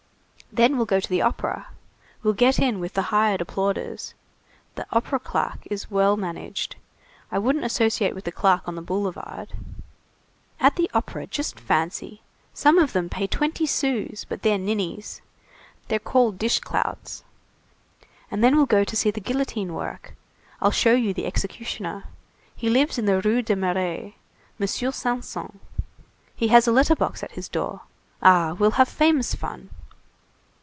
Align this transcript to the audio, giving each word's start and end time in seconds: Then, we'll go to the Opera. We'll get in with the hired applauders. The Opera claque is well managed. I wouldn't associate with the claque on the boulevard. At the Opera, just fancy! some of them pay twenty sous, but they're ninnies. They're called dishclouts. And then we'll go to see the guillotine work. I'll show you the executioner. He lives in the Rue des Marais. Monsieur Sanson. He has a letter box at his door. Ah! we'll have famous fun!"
Then, 0.53 0.75
we'll 0.75 0.85
go 0.85 0.99
to 0.99 1.07
the 1.09 1.21
Opera. 1.21 1.67
We'll 2.23 2.33
get 2.33 2.59
in 2.59 2.81
with 2.81 2.91
the 2.93 3.03
hired 3.03 3.39
applauders. 3.39 4.13
The 4.75 4.85
Opera 4.91 5.17
claque 5.17 5.65
is 5.71 5.89
well 5.89 6.17
managed. 6.17 6.75
I 7.31 7.39
wouldn't 7.39 7.63
associate 7.63 8.13
with 8.13 8.25
the 8.25 8.33
claque 8.33 8.67
on 8.67 8.75
the 8.75 8.81
boulevard. 8.81 9.53
At 10.59 10.75
the 10.75 10.91
Opera, 10.93 11.27
just 11.27 11.57
fancy! 11.57 12.21
some 12.53 12.77
of 12.79 12.91
them 12.91 13.07
pay 13.07 13.27
twenty 13.27 13.65
sous, 13.65 14.25
but 14.27 14.41
they're 14.41 14.57
ninnies. 14.57 15.21
They're 15.87 15.99
called 15.99 16.37
dishclouts. 16.37 17.23
And 18.29 18.43
then 18.43 18.57
we'll 18.57 18.65
go 18.65 18.83
to 18.83 18.95
see 18.97 19.09
the 19.09 19.21
guillotine 19.21 19.73
work. 19.73 20.15
I'll 20.61 20.69
show 20.71 20.91
you 20.95 21.13
the 21.13 21.27
executioner. 21.27 22.03
He 22.53 22.69
lives 22.69 22.97
in 22.97 23.05
the 23.05 23.21
Rue 23.21 23.41
des 23.41 23.55
Marais. 23.55 24.17
Monsieur 24.59 24.91
Sanson. 24.91 25.61
He 26.35 26.49
has 26.49 26.67
a 26.67 26.73
letter 26.73 26.97
box 26.97 27.23
at 27.23 27.31
his 27.39 27.47
door. 27.47 27.83
Ah! 28.21 28.51
we'll 28.59 28.71
have 28.71 28.89
famous 28.89 29.33
fun!" 29.33 29.69